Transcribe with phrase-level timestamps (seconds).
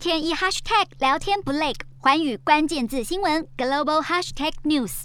[0.00, 5.02] 天一 hashtag 聊天不累，寰宇关键字新闻 global hashtag news。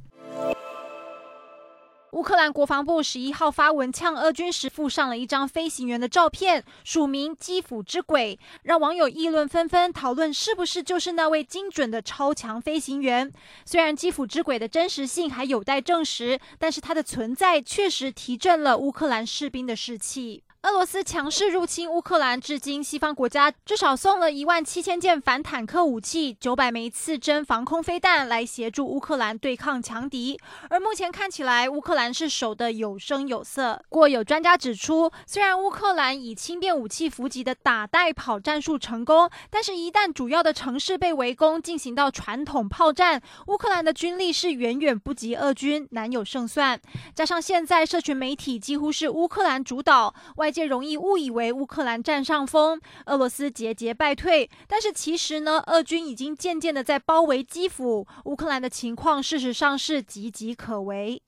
[2.14, 13.30] 乌克兰国防部十一号发文呛俄军时，附上了一张飞行员的照片，署名“基辅之鬼”，让网友议论纷纷，讨论是不是就是那位精准的超强飞行员。
[13.66, 20.44] 虽然“基辅之鬼”的真实性还有待证实，但是它的存在确实提振了乌克兰士兵的士气。
[20.66, 30.40] 俄罗斯强势入侵乌克兰，至今西方国家至少送了一万七千件反坦克武器、九百枚次针防空飞弹来协助乌克兰对抗强敌。
[30.72, 33.80] 而目前看起来，乌克兰是守得有声有色。
[33.90, 46.82] 不过有专家指出，虽然乌克兰以轻便武器伏击的打带跑战术成功，但是，一旦主要的城市被围攻，进行到传统炮战，乌克兰的军力是远远不及俄军，难有胜算。
[47.14, 50.52] 加上现在社群媒体几乎是乌克兰主导，外。
[50.56, 54.50] 这容易误以为乌克兰占上风，俄罗斯节节败退。
[54.70, 61.22] 但是其实呢，俄军已经渐渐的在包围基辅，乌克兰的情况事实上是岌岌可危。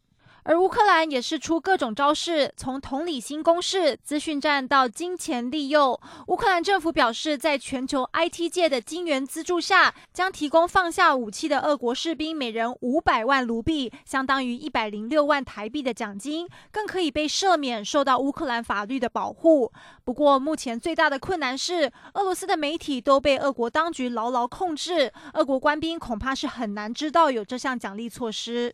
[0.47, 5.99] 而乌克兰也是出各种招式，从同理心攻势、资讯战到金钱利诱。
[6.27, 19.73] 乌克兰政府表示，在全球 IT 界的金援资助下，将提供放下武器的俄国士兵每人五百万卢币，相当于一百零六万台币的奖金，更可以被赦免受到乌克兰法律的保护。
[20.05, 28.73] 不过，目前最大的困难是，俄罗斯的媒体都被俄国当局牢牢控制，俄国官兵恐怕是很难知道有这项奖励措施。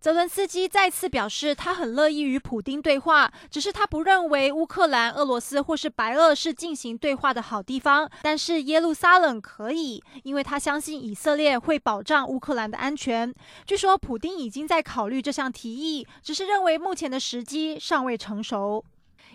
[0.00, 8.08] 泽伦斯基再次表示，他很乐意与普丁对话，只是他不认为乌克兰、俄罗斯或是白俄是进行对话的好地方。
[8.22, 13.34] 但是耶路撒冷可以，因为他相信以色列会保障乌克兰的安全。
[13.66, 18.84] 据说普丁已经在考虑这项提议，只是认为目前的时机尚未成熟。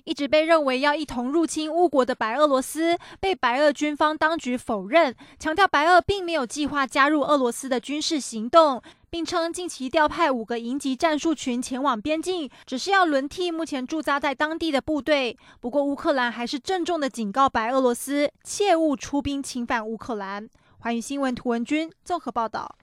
[0.03, 8.81] 一直被认为要一同入侵乌国的白俄罗斯，被白俄军方当局否认，强调白俄并没有计划加入俄罗斯的军事行动。
[9.13, 15.37] 并称近期调派五个营级战术群前往边境，只是要轮替目前驻扎在当地的部队。
[15.59, 20.49] 不过，乌克兰还是郑重的警告白俄罗斯，切勿出兵侵犯乌克兰。
[20.79, 22.75] 寰宇新闻图文君综合报道。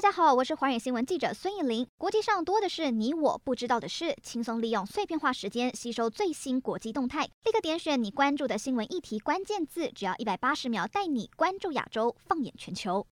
[0.00, 1.86] 大家好，我是华远新闻记者孙艺林。
[1.98, 13.06] 国际上多的是你我不知道的事，轻松利用碎片化时间吸收最新国际动态，立刻点选你关注的新闻议题关键字，只要一百八十秒，带你关注亚洲，放眼全球。